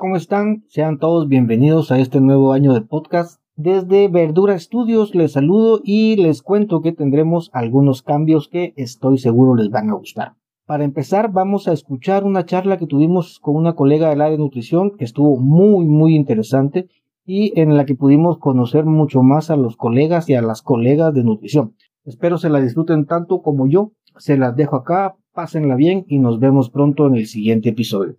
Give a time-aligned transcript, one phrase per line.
[0.00, 0.64] ¿cómo están?
[0.68, 3.38] Sean todos bienvenidos a este nuevo año de podcast.
[3.54, 9.54] Desde Verdura Estudios les saludo y les cuento que tendremos algunos cambios que estoy seguro
[9.54, 10.32] les van a gustar.
[10.64, 14.42] Para empezar, vamos a escuchar una charla que tuvimos con una colega del área de
[14.42, 16.88] nutrición que estuvo muy, muy interesante
[17.26, 21.12] y en la que pudimos conocer mucho más a los colegas y a las colegas
[21.12, 21.74] de nutrición.
[22.06, 23.92] Espero se la disfruten tanto como yo.
[24.16, 28.16] Se las dejo acá, pásenla bien y nos vemos pronto en el siguiente episodio.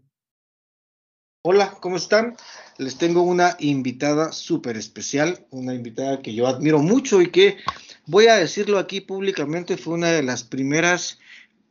[1.43, 2.35] Hola, ¿cómo están?
[2.77, 7.57] Les tengo una invitada súper especial, una invitada que yo admiro mucho y que,
[8.05, 11.17] voy a decirlo aquí públicamente, fue una de las primeras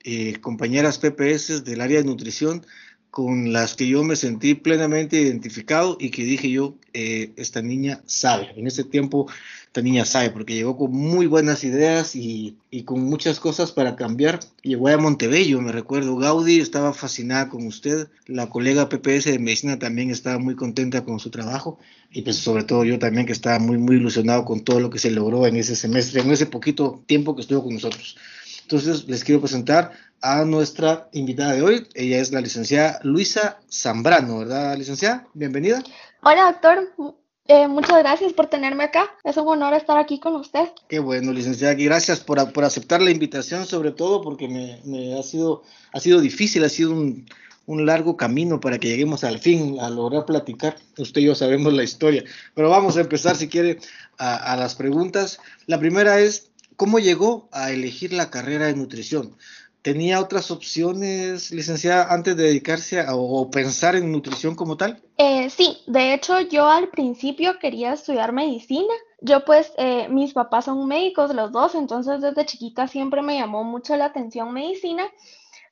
[0.02, 2.66] eh, compañeras PPS del área de nutrición
[3.12, 8.02] con las que yo me sentí plenamente identificado y que dije yo, eh, esta niña
[8.06, 8.52] sabe.
[8.56, 9.28] En ese tiempo,
[9.70, 13.94] esta niña sabe, porque llegó con muy buenas ideas y, y, con muchas cosas para
[13.94, 14.40] cambiar.
[14.62, 16.16] Llegó a Montebello, me recuerdo.
[16.16, 18.08] Gaudí estaba fascinada con usted.
[18.26, 21.78] La colega PPS de medicina también estaba muy contenta con su trabajo.
[22.10, 24.98] Y pues sobre todo yo también que estaba muy, muy ilusionado con todo lo que
[24.98, 28.16] se logró en ese semestre, en ese poquito tiempo que estuvo con nosotros.
[28.62, 31.86] Entonces les quiero presentar a nuestra invitada de hoy.
[31.94, 35.28] Ella es la licenciada Luisa Zambrano, ¿verdad, licenciada?
[35.32, 35.80] Bienvenida.
[36.22, 37.14] Hola, doctor.
[37.52, 39.10] Eh, muchas gracias por tenerme acá.
[39.24, 40.68] Es un honor estar aquí con usted.
[40.88, 41.74] Qué bueno, licenciada.
[41.76, 45.98] Y gracias por, por, aceptar la invitación, sobre todo porque me, me, ha, sido, ha
[45.98, 47.26] sido difícil, ha sido un,
[47.66, 50.76] un largo camino para que lleguemos al fin a lograr platicar.
[50.96, 52.22] Usted y yo sabemos la historia.
[52.54, 53.80] Pero vamos a empezar, si quiere,
[54.16, 55.40] a, a las preguntas.
[55.66, 56.50] La primera es,
[56.80, 59.36] ¿Cómo llegó a elegir la carrera de nutrición?
[59.82, 65.02] ¿Tenía otras opciones, licenciada, antes de dedicarse a, o pensar en nutrición como tal?
[65.16, 68.92] Eh, sí, de hecho yo al principio quería estudiar medicina.
[69.22, 73.64] Yo pues, eh, mis papás son médicos los dos, entonces desde chiquita siempre me llamó
[73.64, 75.04] mucho la atención medicina.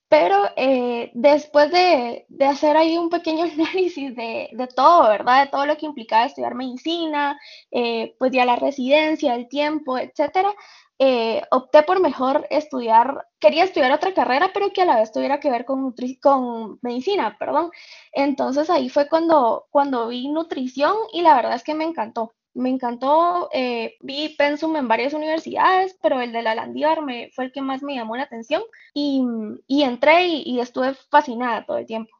[0.08, 5.44] Pero eh, después de, de, hacer ahí un pequeño análisis de, de, todo, ¿verdad?
[5.44, 7.38] De todo lo que implicaba estudiar medicina,
[7.70, 10.54] eh, pues ya la residencia, el tiempo, etcétera,
[11.00, 15.38] eh, opté por mejor estudiar, quería estudiar otra carrera, pero que a la vez tuviera
[15.41, 17.70] que ver con, con medicina, perdón.
[18.12, 22.34] Entonces ahí fue cuando, cuando vi nutrición y la verdad es que me encantó.
[22.58, 27.46] Me encantó, eh, vi Pensum en varias universidades, pero el de la Landívar me, fue
[27.46, 29.22] el que más me llamó la atención y,
[29.69, 32.19] entré y estuve fascinada todo el tiempo.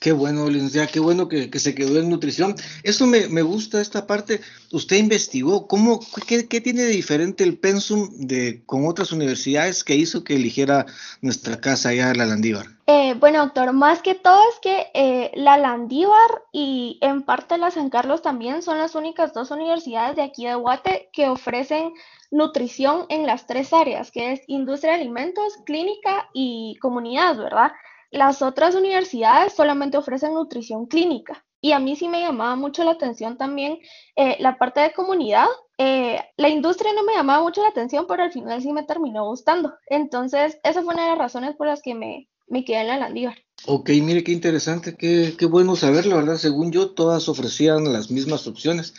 [0.00, 2.54] Qué bueno, licenciada, qué bueno que, se quedó en nutrición.
[2.82, 4.40] Eso me, me, gusta, esta parte.
[4.72, 9.96] Usted investigó, ¿cómo, qué, qué, tiene de diferente el pensum de, con otras universidades que
[9.96, 10.86] hizo que eligiera
[11.22, 12.66] nuestra casa allá en la Landívar?
[12.88, 17.70] Eh, bueno, doctor, más que todo es que eh, la Landívar y en parte la
[17.70, 21.92] San Carlos también son las únicas dos universidades de aquí de Guate que ofrecen
[22.30, 27.72] nutrición en las tres áreas, que es industria de alimentos, clínica y comunidad, ¿verdad?
[28.10, 32.92] Las otras universidades solamente ofrecen nutrición clínica y a mí sí me llamaba mucho la
[32.92, 33.78] atención también
[34.14, 35.46] eh, la parte de comunidad.
[35.78, 39.26] Eh, la industria no me llamaba mucho la atención, pero al final sí me terminó
[39.26, 39.74] gustando.
[39.88, 42.98] Entonces, esa fue una de las razones por las que me, me quedé en la
[42.98, 43.36] Landívar.
[43.66, 46.36] Ok, mire qué interesante, qué, qué bueno saberlo, ¿verdad?
[46.36, 48.94] Según yo, todas ofrecían las mismas opciones.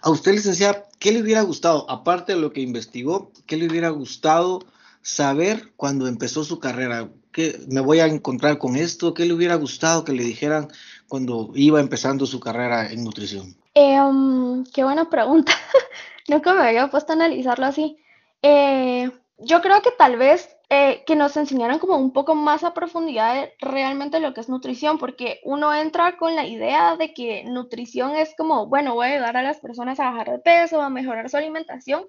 [0.00, 3.88] A usted, licenciada, ¿qué le hubiera gustado, aparte de lo que investigó, qué le hubiera
[3.90, 4.60] gustado
[5.00, 7.08] saber cuando empezó su carrera?
[7.32, 9.14] ¿Qué, ¿Me voy a encontrar con esto?
[9.14, 10.68] ¿Qué le hubiera gustado que le dijeran
[11.08, 13.56] cuando iba empezando su carrera en nutrición?
[13.74, 15.52] Eh, um, qué buena pregunta.
[16.28, 17.96] Nunca me había puesto a analizarlo así.
[18.42, 22.74] Eh, yo creo que tal vez eh, que nos enseñaran como un poco más a
[22.74, 28.14] profundidad realmente lo que es nutrición, porque uno entra con la idea de que nutrición
[28.16, 31.28] es como, bueno, voy a ayudar a las personas a bajar de peso, a mejorar
[31.28, 32.06] su alimentación,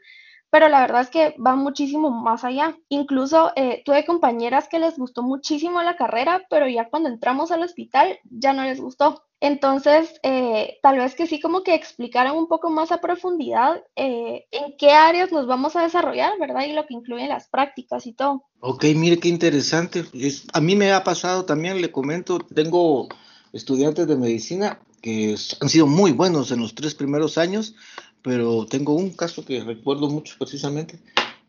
[0.53, 2.77] pero la verdad es que va muchísimo más allá.
[2.88, 7.63] Incluso eh, tuve compañeras que les gustó muchísimo la carrera, pero ya cuando entramos al
[7.63, 9.23] hospital ya no les gustó.
[9.39, 14.45] Entonces, eh, tal vez que sí como que explicaran un poco más a profundidad eh,
[14.51, 16.67] en qué áreas nos vamos a desarrollar, ¿verdad?
[16.67, 18.44] Y lo que incluyen las prácticas y todo.
[18.59, 20.05] Ok, mire qué interesante.
[20.13, 23.07] Es, a mí me ha pasado también, le comento, tengo
[23.53, 27.75] estudiantes de medicina que han sido muy buenos en los tres primeros años,
[28.23, 30.99] pero tengo un caso que recuerdo mucho precisamente,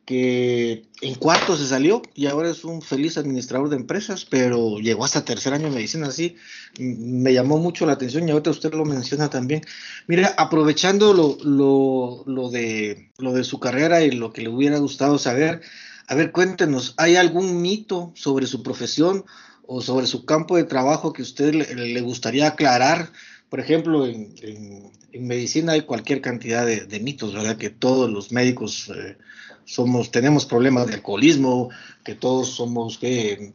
[0.05, 5.05] que en cuarto se salió y ahora es un feliz administrador de empresas, pero llegó
[5.05, 6.37] hasta tercer año de medicina, así
[6.79, 9.63] me llamó mucho la atención y ahorita usted lo menciona también.
[10.07, 14.79] Mira, aprovechando lo, lo, lo, de, lo de su carrera y lo que le hubiera
[14.79, 15.63] gustado saber,
[16.07, 19.25] a ver, cuéntenos, ¿hay algún mito sobre su profesión
[19.67, 23.11] o sobre su campo de trabajo que usted le, le gustaría aclarar?
[23.49, 27.57] Por ejemplo, en, en, medicina hay cualquier cantidad de, mitos, ¿verdad?
[27.57, 29.17] Que todos los médicos eh,
[29.65, 31.71] somos, tenemos problemas de alcoholismo,
[32.03, 33.53] que todos somos que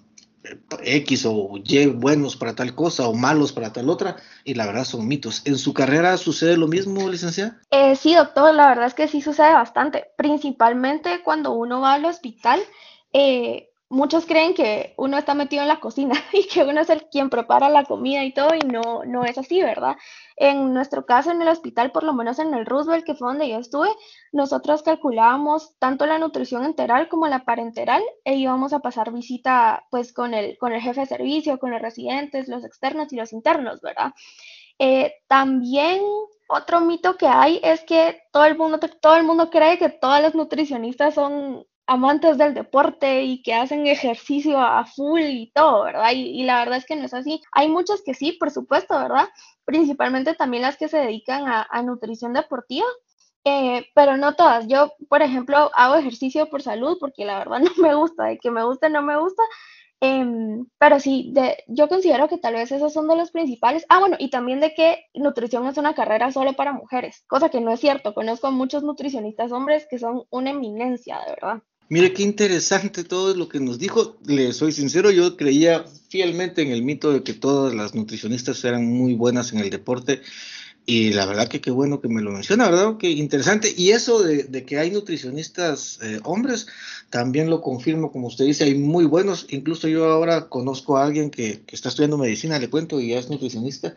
[0.82, 4.86] X o Y buenos para tal cosa o malos para tal otra, y la verdad
[4.86, 5.42] son mitos.
[5.46, 7.60] ¿En su carrera sucede lo mismo, licenciada?
[7.72, 12.06] Eh, sí, doctor, la verdad es que sí sucede bastante, principalmente cuando uno va al
[12.06, 12.62] hospital.
[13.14, 17.10] Eh, muchos creen que uno está metido en la cocina y que uno es el
[17.10, 19.98] quien prepara la comida y todo, y no, no es así, ¿verdad?
[20.36, 23.50] En nuestro caso, en el hospital, por lo menos en el Roosevelt, que fue donde
[23.50, 23.90] yo estuve,
[24.32, 30.14] nosotros calculábamos tanto la nutrición enteral como la parenteral e íbamos a pasar visita pues
[30.14, 33.82] con el, con el jefe de servicio, con los residentes, los externos y los internos,
[33.82, 34.14] ¿verdad?
[34.78, 36.02] Eh, también
[36.48, 40.22] otro mito que hay es que todo el mundo, todo el mundo cree que todas
[40.22, 46.12] las nutricionistas son amantes del deporte y que hacen ejercicio a full y todo, ¿verdad?
[46.14, 47.42] Y, la verdad es que no es así.
[47.52, 49.28] Hay muchas que sí, por supuesto, ¿verdad?
[49.66, 52.86] Principalmente también las que se dedican a, nutrición deportiva,
[53.44, 54.68] eh, pero no todas.
[54.68, 58.52] Yo, por ejemplo, hago ejercicio por salud porque la verdad no me gusta, de que
[58.52, 59.42] me guste, no me gusta.
[60.02, 61.34] Em, pero sí,
[61.68, 63.86] yo considero que tal vez esos son de los principales.
[63.90, 67.62] Ah, bueno, y también de que nutrición es una carrera solo para mujeres, cosa que
[67.62, 68.14] no es cierto.
[68.14, 71.64] Conozco muchos nutricionistas hombres que son una eminencia, de verdad.
[71.92, 74.16] Mire qué interesante todo lo que nos dijo.
[74.24, 78.86] Le soy sincero, yo creía fielmente en el mito de que todas las nutricionistas eran
[78.86, 80.22] muy buenas en el deporte.
[80.86, 82.98] Y la verdad que qué bueno que me lo menciona, ¿verdad?
[83.00, 83.74] Qué interesante.
[83.76, 86.68] Y eso de, que hay nutricionistas eh, hombres,
[87.10, 89.48] también lo confirmo, como usted dice, hay muy buenos.
[89.50, 93.20] Incluso yo ahora conozco a alguien que, que está estudiando medicina, le cuento, y ya
[93.20, 93.96] es nutricionista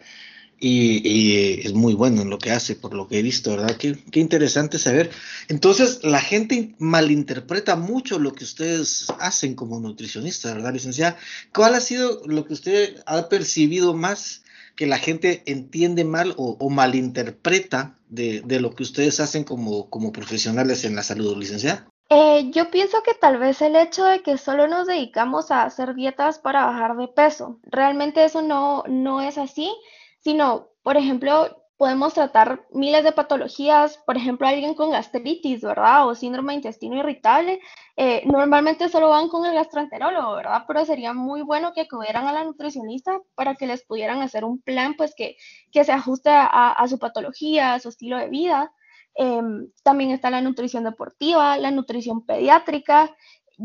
[0.65, 3.77] y, es muy bueno en lo que hace, por lo que he visto, ¿verdad?
[3.77, 5.11] Qué, qué, interesante saber.
[5.49, 11.17] Entonces, la gente malinterpreta mucho lo que ustedes hacen como nutricionistas, ¿verdad, licenciada?
[11.53, 14.45] ¿Cuál ha sido lo que usted ha percibido más
[14.77, 20.13] que la gente entiende mal o, malinterpreta de, de, lo que ustedes hacen como, como
[20.13, 21.89] profesionales en la salud, licenciada?
[22.09, 25.95] Eh, yo pienso que tal vez el hecho de que solo nos dedicamos a hacer
[25.95, 29.73] dietas para bajar de peso, realmente eso no, no es así
[30.23, 36.07] sino, por ejemplo, podemos tratar miles de patologías, por ejemplo, alguien con gastritis, ¿verdad?
[36.07, 37.59] O síndrome de intestino irritable,
[37.97, 40.63] eh, normalmente solo van con el gastroenterólogo, ¿verdad?
[40.69, 44.63] Pero sería muy bueno que acudieran a la nutricionista para que les pudieran hacer un
[44.63, 45.37] plan, pues, que,
[45.73, 48.73] que se ajuste a, su patología, a su estilo de vida.
[49.17, 53.15] Em, también está la nutrición deportiva, la nutrición pediátrica,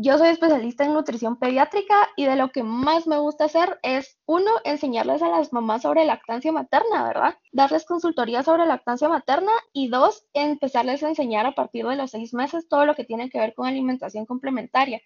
[0.00, 4.16] yo soy especialista en nutrición pediátrica y de lo que más me gusta hacer es,
[4.26, 7.34] uno, enseñarles a las mamás sobre lactancia materna, ¿verdad?
[7.52, 12.32] Darles consultoría sobre lactancia materna y dos, empezarles a enseñar a partir de los seis
[12.32, 15.00] meses todo lo que tiene que ver con alimentación complementaria.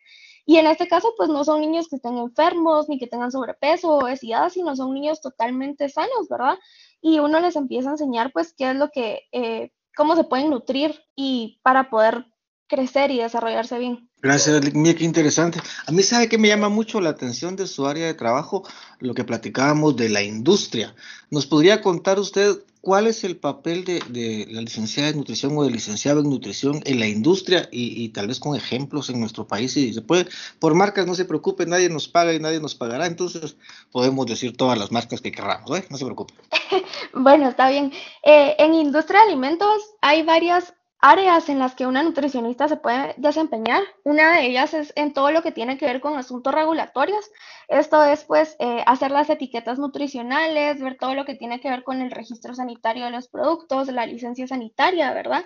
[0.45, 3.93] Y en este caso, pues no son niños que estén enfermos ni que tengan sobrepeso
[3.93, 6.59] o obesidad, sino son niños totalmente sanos, ¿verdad?
[7.01, 10.51] Y uno les empieza a enseñar, pues, qué es lo que, eh, cómo se pueden
[10.51, 12.27] nutrir y para poder
[12.67, 14.11] crecer y desarrollarse bien.
[14.23, 15.59] Gracias, mira qué interesante.
[15.85, 18.63] A mí sabe que me llama mucho la atención de su área de trabajo,
[19.01, 20.95] lo que platicábamos de la industria.
[21.29, 25.73] ¿Nos podría contar usted cuál es el papel de, la licenciada en nutrición o del
[25.73, 29.77] licenciado en nutrición en la industria y, tal vez con ejemplos en nuestro país?
[29.77, 30.29] Y se puede,
[30.61, 33.57] por marcas no se preocupe, nadie nos paga y nadie nos pagará, entonces
[33.91, 35.85] podemos decir todas las marcas que queramos, ¿eh?
[35.91, 36.35] no se preocupe.
[37.13, 37.93] bueno, está bien.
[38.23, 43.15] Eh, en industria de alimentos hay varias áreas en las que una nutricionista se puede
[43.19, 43.83] desempeñar.
[44.05, 47.29] Una de ellas es en todo lo que tiene que ver con asuntos regulatorios.
[47.69, 51.83] Esto es, pues, eh, hacer las etiquetas nutricionales, ver todo lo que tiene que ver
[51.83, 55.45] con el registro sanitario de los productos, la licencia sanitaria, ¿verdad?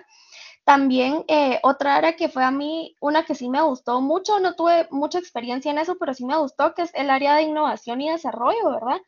[0.65, 4.53] También eh, otra área que fue a mí, una que sí me gustó mucho, no
[4.55, 8.01] tuve mucha experiencia en eso, pero sí me gustó, que es el área de innovación
[8.01, 9.01] y desarrollo, ¿verdad?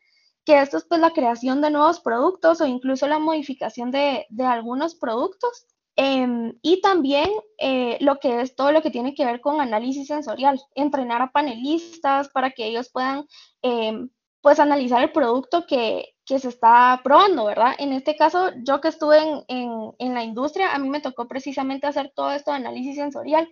[0.44, 4.44] Que esto es pues la creación de nuevos productos o incluso la modificación de, de
[4.44, 5.66] algunos productos.
[5.96, 7.28] Em, y también
[7.58, 11.32] eh, lo que es todo lo que tiene que ver con análisis sensorial, entrenar a
[11.32, 13.26] panelistas para que ellos puedan
[13.62, 14.08] em,
[14.40, 17.74] pues analizar el producto que, que, se está probando, ¿verdad?
[17.78, 21.28] En este caso, yo que estuve en, en, en, la industria, a mí me tocó
[21.28, 23.48] precisamente hacer todo esto de análisis sensorial.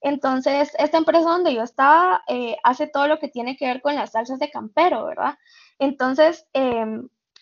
[0.00, 3.96] Entonces, esta empresa donde yo estaba eh, hace todo lo que tiene que ver con
[3.96, 5.36] las salsas de campero, ¿verdad?
[5.80, 6.86] Entonces, eh,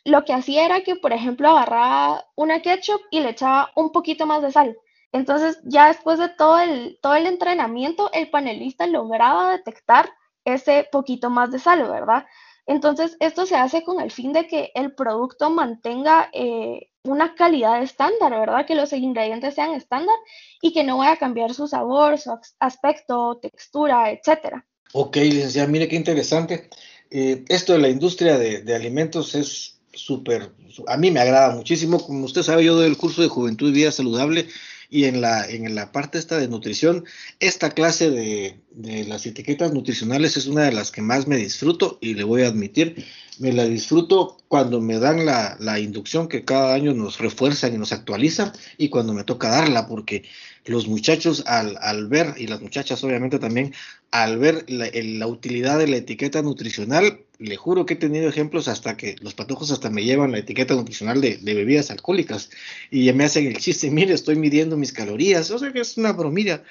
[0.06, 4.24] lo que hacía era que, por ejemplo, agarraba una ketchup y le echaba un poquito
[4.24, 4.78] más de sal.
[5.10, 10.08] Entonces, ya después de todo el, todo el entrenamiento, el panelista lograba detectar
[10.44, 12.24] ese poquito más de sal, ¿verdad?
[12.66, 17.82] Entonces, esto se hace con el fin de que el producto mantenga eh, una calidad
[17.82, 18.64] estándar, ¿verdad?
[18.64, 20.16] Que los ingredientes sean estándar
[20.62, 24.64] y que no vaya a cambiar su sabor, su aspecto, textura, etcétera.
[24.92, 26.70] Ok, licenciada, mire qué interesante.
[27.10, 30.52] Eh, esto de la industria de, de alimentos es súper,
[30.86, 32.04] a mí me agrada muchísimo.
[32.04, 34.46] Como usted sabe, yo doy el curso de Juventud y Vida Saludable
[34.88, 37.04] y en la, en la parte esta de nutrición,
[37.40, 41.98] esta clase de, de las etiquetas nutricionales es una de las que más me disfruto
[42.00, 43.04] y le voy a admitir,
[43.38, 47.78] me la disfruto cuando me dan la, la inducción que cada año nos refuerzan y
[47.78, 50.24] nos actualizan y cuando me toca darla, porque
[50.66, 53.72] los muchachos al, al ver, y las muchachas obviamente también,
[54.10, 58.96] al ver la, utilidad de la etiqueta nutricional, le juro que he tenido ejemplos hasta
[58.96, 62.50] que los patojos hasta me llevan la etiqueta nutricional de, bebidas alcohólicas
[62.90, 66.12] y me hacen el chiste, mire, estoy midiendo mis calorías, o sea que es una
[66.12, 66.62] bromilla,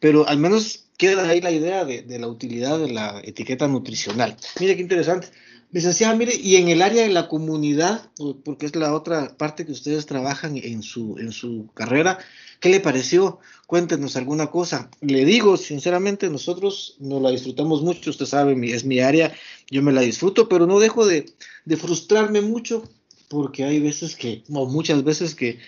[0.00, 4.36] pero al menos queda ahí la idea de, de la utilidad de la etiqueta nutricional.
[4.60, 5.28] Mire qué interesante.
[5.74, 8.08] Licenciada, mire, y en el área de la comunidad,
[8.44, 12.20] porque es la otra parte que ustedes trabajan en su, en su carrera,
[12.60, 13.40] ¿qué le pareció?
[13.66, 14.88] Cuéntenos alguna cosa.
[15.00, 19.34] Le digo, sinceramente, nosotros nos la disfrutamos mucho, usted sabe, es mi área,
[19.68, 21.26] yo me la disfruto, pero no dejo de,
[21.64, 22.88] de frustrarme mucho,
[23.28, 25.58] porque hay veces que, o muchas veces que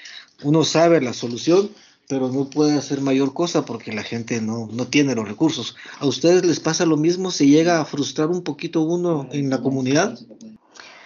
[0.44, 1.68] uno sabe la solución,
[2.08, 5.76] pero no puede hacer mayor cosa porque la gente no, no tiene los recursos.
[5.98, 7.30] ¿A ustedes les pasa lo mismo?
[7.30, 10.18] ¿Se llega a frustrar un poquito uno en la comunidad?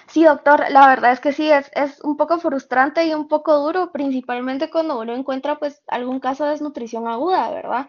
[0.09, 3.57] Sí, doctor, la verdad es que sí, es, es un poco frustrante y un poco
[3.59, 7.88] duro, principalmente cuando uno encuentra pues algún caso de desnutrición aguda, ¿verdad?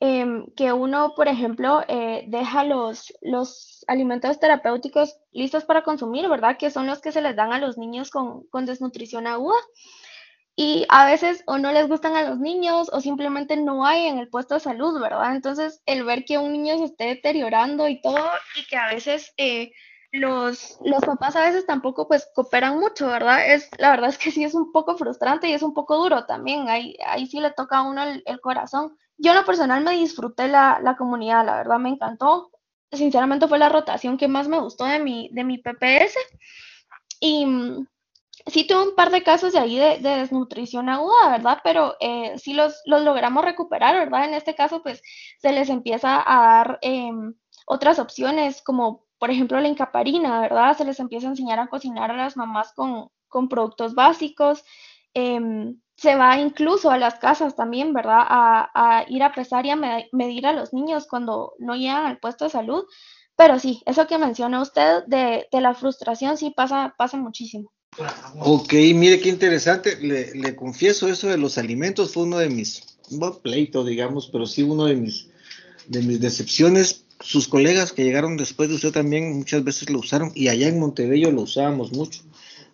[0.00, 6.56] Eh, que uno, por ejemplo, eh, deja los, los alimentos terapéuticos listos para consumir, ¿verdad?
[6.56, 9.58] Que son los que se les dan a los niños con, con desnutrición aguda
[10.60, 14.18] y a veces o no les gustan a los niños o simplemente no hay en
[14.18, 15.36] el puesto de salud, ¿verdad?
[15.36, 19.32] Entonces, el ver que un niño se esté deteriorando y todo y que a veces
[19.36, 19.70] eh,
[20.10, 23.54] los, los papás a veces tampoco pues cooperan mucho, ¿verdad?
[23.54, 26.26] Es, la verdad es que sí es un poco frustrante y es un poco duro
[26.26, 28.98] también, ahí, ahí sí le toca a uno el, corazón.
[29.16, 32.50] Yo en lo personal me disfruté la, la comunidad, la verdad me encantó.
[32.90, 36.18] Sinceramente fue la rotación que más me gustó de mi, de mi PPS.
[37.20, 37.46] Y
[38.46, 41.58] sí tuve un par de casos de ahí de, de desnutrición aguda, ¿verdad?
[41.64, 44.24] Pero eh, sí los, los, logramos recuperar, ¿verdad?
[44.24, 45.02] En este caso, pues
[45.38, 47.10] se les empieza a dar eh,
[47.66, 50.76] otras opciones, como por ejemplo la incaparina, ¿verdad?
[50.76, 54.64] Se les empieza a enseñar a cocinar a las mamás con, con productos básicos.
[55.14, 58.20] Eh, se va incluso a las casas también, ¿verdad?
[58.28, 62.18] A, a ir a pesar y a medir a los niños cuando no llegan al
[62.18, 62.84] puesto de salud.
[63.36, 67.70] Pero sí, eso que menciona usted de, de la frustración sí pasa, pasa muchísimo.
[68.40, 69.98] Ok, mire qué interesante.
[70.00, 74.46] Le, le, confieso eso de los alimentos fue uno de mis, no pleito, digamos, pero
[74.46, 75.28] sí uno de mis,
[75.86, 77.04] de mis decepciones.
[77.20, 80.78] Sus colegas que llegaron después de usted también muchas veces lo usaron y allá en
[80.78, 82.22] Montebello lo usábamos mucho.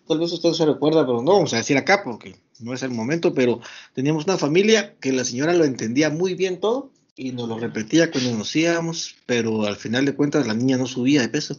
[0.07, 2.91] Tal vez usted se recuerda, pero no vamos a decir acá porque no es el
[2.91, 3.59] momento, pero
[3.93, 8.11] teníamos una familia que la señora lo entendía muy bien todo y nos lo repetía
[8.11, 11.57] cuando nos íbamos, pero al final de cuentas la niña no subía de peso.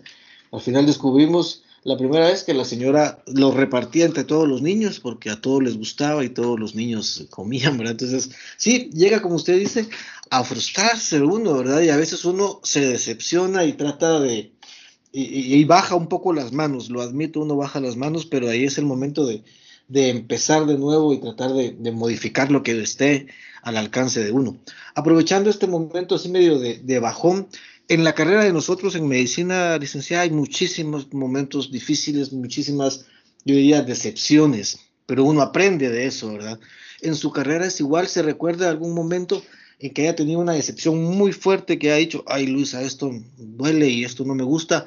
[0.52, 4.98] Al final descubrimos la primera vez que la señora lo repartía entre todos los niños
[4.98, 7.92] porque a todos les gustaba y todos los niños comían, ¿verdad?
[7.92, 9.88] Entonces, sí, llega como usted dice
[10.30, 11.82] a frustrarse uno, ¿verdad?
[11.82, 14.50] Y a veces uno se decepciona y trata de,
[15.12, 18.78] y, baja un poco las manos, lo admito, uno baja las manos, pero ahí es
[18.78, 19.44] el momento de,
[19.86, 23.28] de empezar de nuevo y tratar de, modificar lo que esté
[23.62, 24.58] al alcance de uno.
[24.96, 27.46] Aprovechando este momento así medio de bajón,
[27.88, 33.06] en la carrera de nosotros en medicina licenciada hay muchísimos momentos difíciles, muchísimas,
[33.44, 36.58] yo diría, decepciones, pero uno aprende de eso, ¿verdad?
[37.00, 39.42] En su carrera es igual, se recuerda algún momento
[39.78, 43.88] en que haya tenido una decepción muy fuerte, que haya dicho, ay Luisa, esto duele
[43.88, 44.86] y esto no me gusta,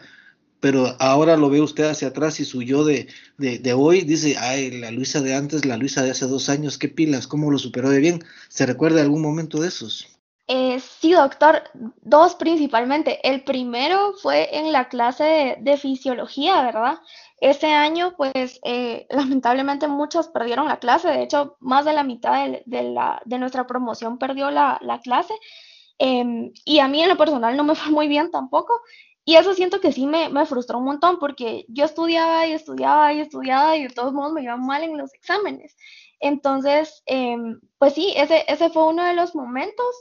[0.60, 4.36] pero ahora lo ve usted hacia atrás y su yo de, de, de, hoy dice,
[4.38, 7.58] ay, la Luisa de antes, la Luisa de hace dos años, qué pilas, cómo lo
[7.60, 8.24] superó de bien.
[8.50, 10.19] ¿Se recuerda algún momento de esos?
[10.52, 11.62] Eh, sí, doctor,
[12.02, 13.20] dos principalmente.
[13.28, 16.98] El primero fue en la clase de, fisiología, ¿verdad?
[17.40, 21.10] Ese año, pues, eh, lamentablemente muchos perdieron la clase.
[21.10, 25.36] De hecho, más de la mitad de, nuestra promoción perdió la, la clase.
[26.00, 28.74] Eh, y a mí en lo personal no me fue muy bien tampoco.
[29.26, 33.14] Y eso siento que sí me, me, frustró un montón porque yo estudiaba y estudiaba
[33.14, 35.76] y estudiaba y de todos modos me iba mal en los exámenes.
[36.20, 37.38] Entonces, eh,
[37.78, 39.96] pues sí, ese fue uno de los momentos.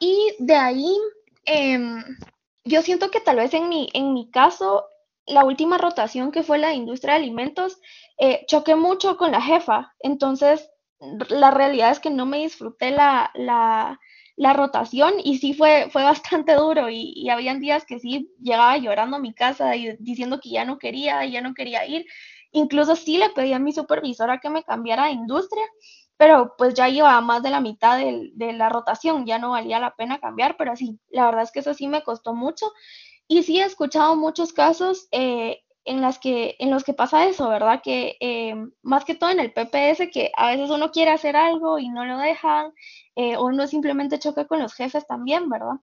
[0.00, 0.96] Y de ahí,
[1.46, 1.78] eh,
[2.64, 4.84] yo siento que tal vez en mi, en mi caso,
[5.26, 7.78] la última rotación que fue la industria de alimentos,
[8.18, 9.94] eh, choqué mucho con la jefa.
[10.00, 10.68] Entonces,
[11.28, 13.98] la realidad es que no me disfruté la, la,
[14.36, 18.76] la rotación y sí fue, fue bastante duro y, y, habían días que sí llegaba
[18.78, 22.06] llorando a mi casa y diciendo que ya no quería, ya no quería ir.
[22.52, 25.64] Incluso sí le pedí a mi supervisora que me cambiara de industria
[26.22, 29.96] pero pues ya llevaba más de la mitad de, la rotación, ya no valía la
[29.96, 32.70] pena cambiar, pero sí, la verdad es que eso sí me costó mucho.
[33.26, 37.48] Y sí he escuchado muchos casos eh, en las que, en los que pasa eso,
[37.48, 37.80] ¿verdad?
[37.82, 41.80] Que eh, más que todo en el PPS, que a veces uno quiere hacer algo
[41.80, 42.72] y no lo dejan,
[43.16, 45.80] eh, o uno simplemente choca con los jefes también, ¿verdad?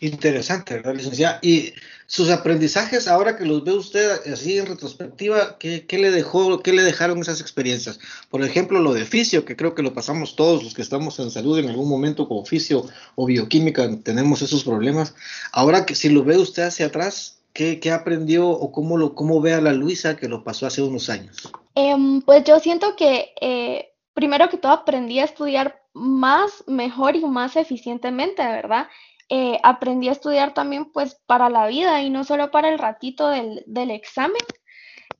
[0.00, 1.38] Interesante, ¿verdad, licenciada?
[1.42, 1.74] Y
[2.06, 6.82] sus aprendizajes, ahora que los ve usted así en retrospectiva, ¿qué, le dejó, qué le
[6.82, 8.00] dejaron esas experiencias?
[8.28, 11.30] Por ejemplo, lo de oficio, que creo que lo pasamos todos los que estamos en
[11.30, 15.14] salud en algún momento con oficio o bioquímica, tenemos esos problemas.
[15.52, 19.54] Ahora que si lo ve usted hacia atrás, ¿qué, aprendió o cómo, lo, cómo ve
[19.54, 21.50] a la Luisa que lo pasó hace unos años?
[21.76, 27.24] Em, pues yo siento que eh, primero que todo aprendí a estudiar más, mejor y
[27.24, 28.88] más eficientemente, ¿verdad?
[29.28, 33.28] Eh, aprendí a estudiar también pues para la vida y no solo para el ratito
[33.28, 34.42] del, examen.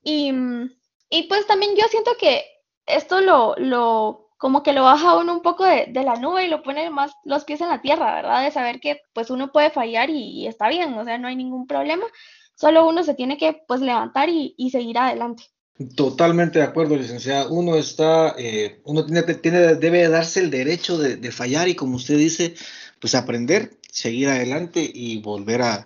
[0.03, 0.31] Y,
[1.09, 2.43] y, pues también yo siento que
[2.85, 6.63] esto lo, lo como que lo baja uno un poco de, la nube y lo
[6.63, 8.43] pone más los pies en la tierra, ¿verdad?
[8.43, 11.65] De saber que pues uno puede fallar y, está bien, o sea, no hay ningún
[11.65, 12.03] problema,
[12.53, 15.45] solo uno se tiene que pues levantar y, seguir adelante.
[15.95, 17.47] Totalmente de acuerdo, licenciada.
[17.47, 21.95] Uno está, eh, uno tiene, tiene, debe darse el derecho de, de, fallar y como
[21.95, 22.53] usted dice,
[23.03, 25.85] pues aprender seguir adelante y volver a,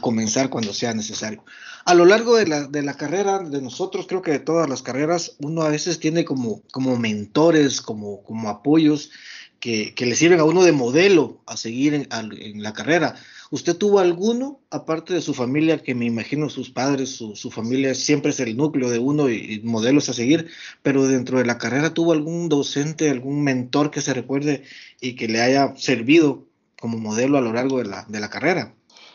[0.00, 1.44] comenzar cuando sea necesario.
[1.84, 4.82] A lo largo de la, de la, carrera de nosotros, creo que de todas las
[4.82, 9.12] carreras, uno a veces tiene como, como mentores, como, como apoyos
[9.60, 13.14] que, le sirven a uno de modelo a seguir en, la carrera.
[13.50, 17.94] ¿Usted tuvo alguno, aparte de su familia, que me imagino sus padres, su, su familia
[17.94, 20.48] siempre es el núcleo de uno y, modelos a seguir,
[20.82, 24.64] pero dentro de la carrera tuvo algún docente, algún mentor que se recuerde
[25.00, 26.46] y que le haya servido
[26.86, 28.72] como modelo a lo largo de la, de la carrera.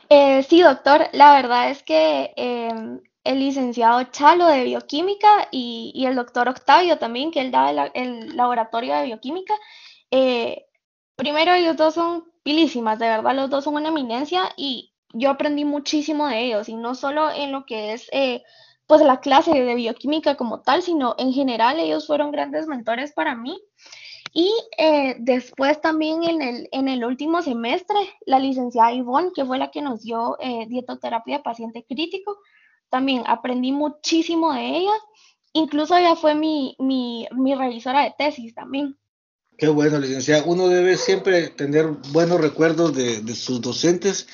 [0.09, 6.15] Eh, sí, doctor, la verdad es que em, el licenciado Chalo de bioquímica y, el
[6.15, 9.53] doctor Octavio también, que él daba el, laboratorio de bioquímica,
[10.11, 10.65] eh,
[11.15, 15.63] primero ellos dos son pilísimas, de verdad, los dos son una eminencia y yo aprendí
[15.63, 18.43] muchísimo de ellos y no solo en lo que es eh,
[18.87, 23.33] pues la clase de bioquímica como tal, sino en general ellos fueron grandes mentores para
[23.33, 23.57] mí.
[24.33, 29.57] Y eh, después también en el, en el último semestre, la licenciada Ivonne, que fue
[29.57, 32.37] la que nos dio eh, dietoterapia de paciente crítico,
[32.89, 34.93] también aprendí muchísimo de ella.
[35.53, 38.97] Incluso ella fue mi, mi, mi revisora de tesis también.
[39.57, 40.43] Qué bueno, licenciada.
[40.45, 44.27] Uno debe siempre tener buenos recuerdos de, de, sus docentes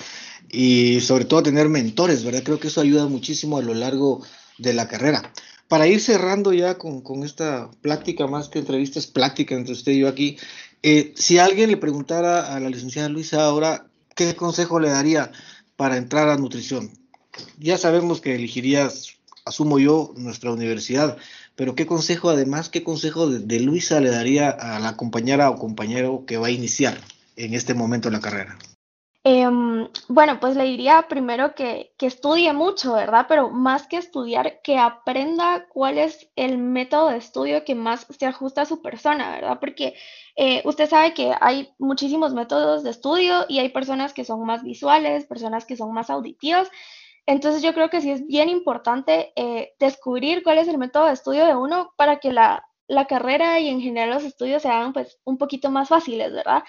[0.48, 2.44] y sobre todo tener mentores, ¿verdad?
[2.44, 4.28] Creo que eso ayuda muchísimo a lo largo de
[4.60, 5.32] la carrera
[5.68, 10.00] para ir cerrando ya con, esta plática, más que entrevista, es plática entre usted y
[10.00, 10.38] yo aquí,
[10.84, 15.32] eh, si alguien le preguntara a la licenciada Luisa ahora, ¿qué consejo le daría
[15.76, 16.92] para entrar a nutrición?
[17.60, 21.18] Ya sabemos que elegirías, asumo yo, nuestra universidad,
[21.56, 26.24] pero ¿qué consejo, además, qué consejo de Luisa le daría a la compañera o compañero
[26.26, 27.00] que va a iniciar
[27.36, 28.58] en este momento la carrera?
[29.30, 33.26] Em, bueno, pues le diría primero que, estudie mucho, ¿verdad?
[33.28, 38.26] Pero más que estudiar, que aprenda cuál es el método de estudio que más se
[38.26, 39.58] ajusta a su persona, ¿verdad?
[39.60, 39.96] Porque
[40.38, 44.64] eh, usted sabe que hay muchísimos métodos de estudio y hay personas que son más
[44.64, 46.72] visuales, personas que son más auditivas.
[47.26, 51.14] Entonces yo creo que sí es bien importante eh, descubrir cuál es el método de
[51.14, 55.20] estudio de uno para que la, la carrera y en general los estudios se pues
[55.26, 56.64] un poquito más fáciles, ¿verdad?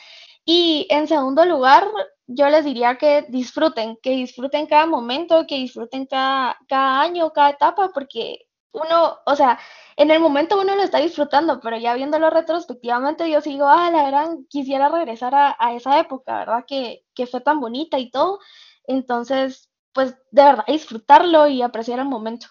[0.45, 1.87] Y en segundo lugar,
[2.27, 7.51] yo les diría que disfruten, que disfruten cada momento, que disfruten cada, cada año, cada
[7.51, 9.59] etapa, porque uno, o sea,
[9.97, 14.07] en el momento uno lo está disfrutando, pero ya viéndolo retrospectivamente, yo sigo, ah, la
[14.07, 16.65] gran, quisiera regresar a, a esa época, ¿verdad?
[16.67, 18.39] Que, que, fue tan bonita y todo.
[18.85, 22.47] Entonces, pues de verdad, disfrutarlo y apreciar el momento.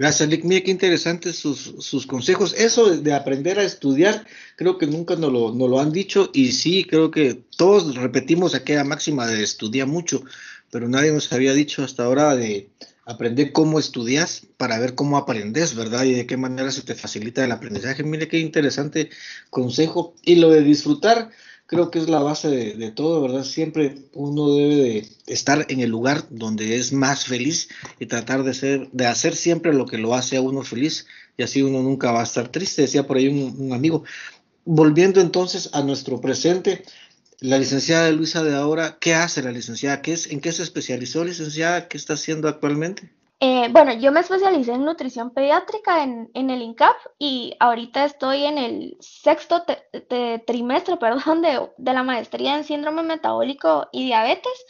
[0.00, 0.44] Gracias, Nick.
[0.44, 2.54] Mira qué interesantes sus, consejos.
[2.54, 6.86] Eso de aprender a estudiar, creo que nunca nos lo, lo han dicho y sí,
[6.86, 10.24] creo que todos repetimos aquella máxima de estudiar mucho,
[10.70, 12.70] pero nadie nos había dicho hasta ahora de
[13.04, 16.04] aprender cómo estudias para ver cómo aprendes, ¿verdad?
[16.04, 18.02] Y de qué manera se te facilita el aprendizaje.
[18.02, 19.10] Mire qué interesante
[19.50, 20.14] consejo.
[20.22, 21.30] Y lo de disfrutar,
[21.70, 23.44] creo que es la base de, todo, ¿verdad?
[23.44, 27.68] Siempre uno debe de estar en el lugar donde es más feliz
[28.00, 31.06] y tratar de, ser, de hacer siempre lo que lo hace a uno feliz
[31.36, 34.02] y así uno nunca va a estar triste, decía por ahí un, amigo.
[34.64, 36.82] Volviendo entonces a nuestro presente,
[37.38, 40.02] la licenciada Luisa de ahora, ¿qué hace la licenciada?
[40.02, 41.86] ¿Qué es, ¿En qué se especializó, licenciada?
[41.86, 43.12] ¿Qué está haciendo actualmente?
[43.42, 48.58] Eh, bueno, yo me especialicé en nutrición pediátrica en, el INCAP y ahorita estoy en
[48.58, 49.64] el sexto
[50.46, 54.66] trimestre perdón, de, la maestría en síndrome metabólico y diabetes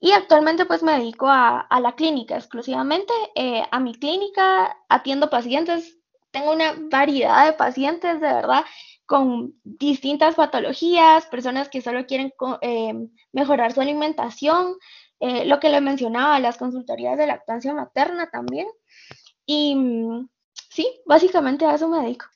[0.00, 3.12] y actualmente pues me dedico a, la clínica exclusivamente.
[3.34, 5.98] Eh, a mi clínica atiendo pacientes,
[6.30, 8.64] tengo una variedad de pacientes de verdad
[9.06, 12.32] con distintas patologías, personas que solo quieren
[12.62, 12.94] eh,
[13.32, 14.76] mejorar su alimentación,
[15.20, 18.66] eh, lo que le mencionaba, las consultorías de lactancia materna también.
[19.46, 20.28] Y mm,
[20.70, 22.26] sí, básicamente a eso me dedico.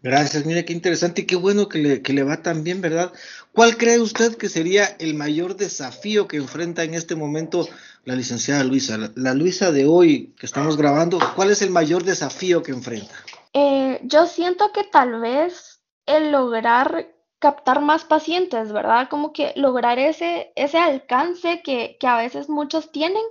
[0.00, 3.12] Gracias, mire qué interesante y qué bueno que le, que le va tan bien, ¿verdad?
[3.52, 7.68] ¿Cuál cree usted que sería el mayor desafío que enfrenta en este momento
[8.04, 8.96] la licenciada Luisa?
[9.16, 13.12] La, Luisa de hoy que estamos grabando, ¿cuál es el mayor desafío que enfrenta?
[13.52, 19.08] Eh, yo siento que tal vez el lograr captar más pacientes, ¿verdad?
[19.08, 23.22] Como que lograr ese, ese alcance que, que a veces muchos tienen.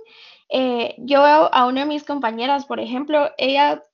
[0.48, 3.84] Eh, yo veo a una de mis compañeras, por ejemplo, ella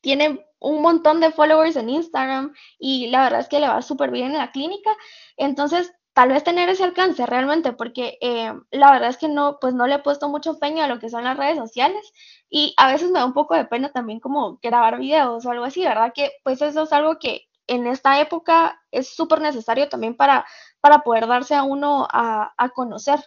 [0.00, 4.10] tiene un montón de followers en Instagram y la verdad es que le va súper
[4.10, 4.90] bien en la clínica.
[5.36, 9.74] Entonces, tal vez tener ese alcance realmente, porque eh, la verdad es que no, pues
[9.74, 12.12] no le he puesto mucho empeño a lo que son las redes sociales
[12.48, 15.64] y a veces me da un poco de pena también como grabar videos o algo
[15.64, 16.12] así, ¿verdad?
[16.14, 20.46] Que pues eso es algo que en esta época es súper necesario también para,
[20.80, 23.20] para poder darse a uno a, conocer.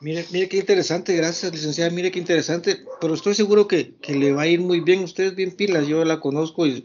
[0.00, 4.32] Mire, mire qué interesante, gracias licenciada, mire qué interesante, pero estoy seguro que, que, le
[4.32, 6.84] va a ir muy bien, usted es bien pilas, yo la conozco y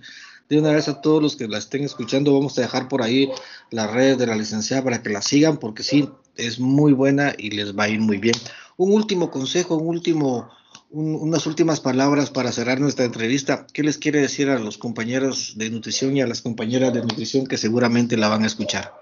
[0.49, 3.31] de una vez a todos los que la estén escuchando vamos a dejar por ahí
[3.69, 7.51] las redes de la licenciada para que la sigan, porque sí, es muy buena y
[7.51, 8.35] les va a ir muy bien.
[8.77, 10.49] Un último consejo, un último,
[10.93, 15.57] un, unas últimas palabras para cerrar nuestra entrevista, ¿qué les quiere decir a los compañeros
[15.57, 18.93] de nutrición y a las compañeras de nutrición que seguramente la van a escuchar?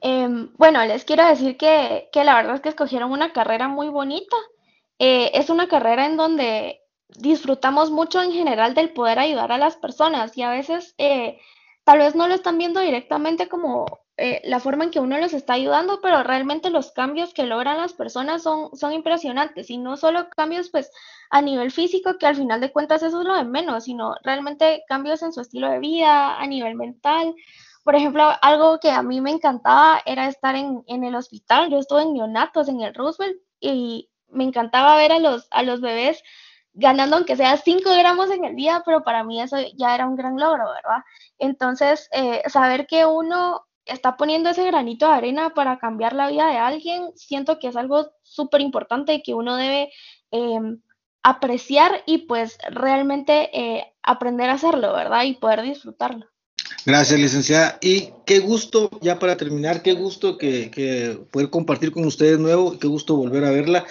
[0.00, 3.88] Em, bueno, les quiero decir que, que, la verdad es que escogieron una carrera muy
[3.88, 4.36] bonita.
[4.98, 9.76] Eh, es una carrera en donde disfrutamos mucho en general del poder ayudar a las
[9.76, 11.38] personas y a veces eh,
[11.84, 15.32] tal vez no lo están viendo directamente como eh, la forma en que uno los
[15.32, 19.96] está ayudando, pero realmente los cambios que logran las personas son, son impresionantes y no
[19.96, 20.90] solo cambios pues
[21.30, 24.84] a nivel físico, que al final de cuentas eso es lo de menos, sino realmente
[24.88, 27.34] cambios en su estilo de vida, a nivel mental,
[27.86, 31.70] por ejemplo, algo que a mí me encantaba era estar en, en, el hospital.
[31.70, 35.80] Yo estuve en neonatos en el Roosevelt y me encantaba ver a los, a los
[35.80, 36.20] bebés
[36.76, 40.16] ganando aunque sea 5 gramos en el día, pero para mí eso ya era un
[40.16, 41.04] gran logro, ¿verdad?
[41.38, 46.48] Entonces, eh, saber que uno está poniendo ese granito de arena para cambiar la vida
[46.48, 49.90] de alguien, siento que es algo súper importante que uno debe
[50.32, 50.60] eh,
[51.26, 55.24] apreciar y pues realmente eh, aprender a hacerlo, ¿verdad?
[55.24, 56.26] Y poder disfrutarlo.
[56.84, 57.78] Gracias, licenciada.
[57.80, 62.78] Y qué gusto, ya para terminar, qué gusto que, que poder compartir con ustedes nuevo,
[62.78, 63.84] qué gusto volver a verla.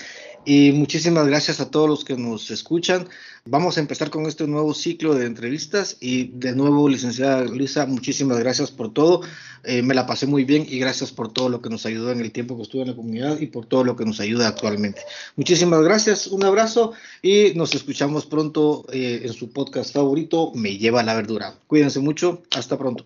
[0.45, 3.09] Y muchísimas gracias a todos los que nos escuchan.
[3.45, 8.37] Vamos a empezar con este nuevo ciclo de entrevistas y de nuevo, licenciada Luisa, muchísimas
[8.39, 9.21] gracias por todo.
[9.63, 12.19] Eh, me la pasé muy bien y gracias por todo lo que nos ayudó en
[12.21, 15.01] el tiempo que estuve en la comunidad y por todo lo que nos ayuda actualmente.
[15.35, 21.01] Muchísimas gracias, un abrazo y nos escuchamos pronto eh, en su podcast favorito, Me lleva
[21.01, 21.55] la verdura.
[21.65, 23.05] Cuídense mucho, hasta pronto.